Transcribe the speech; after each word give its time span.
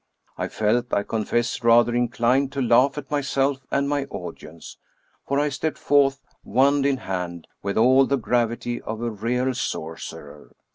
I 0.35 0.47
felt, 0.47 0.91
I 0.91 1.03
confess, 1.03 1.63
rather 1.63 1.93
inclined 1.93 2.51
to 2.53 2.61
laugh 2.63 2.97
at 2.97 3.11
myself 3.11 3.67
and 3.69 3.87
my 3.87 4.05
audience, 4.05 4.77
for 5.27 5.37
I 5.39 5.49
stepped 5.49 5.77
forth, 5.77 6.23
wand 6.43 6.87
in 6.87 6.97
hand, 6.97 7.45
with 7.61 7.77
all 7.77 8.07
the 8.07 8.17
gravity 8.17 8.81
of 8.81 8.99
a 9.03 9.11
real 9.11 9.53
sorcerer. 9.53 10.55